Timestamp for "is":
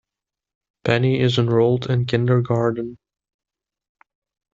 1.19-1.37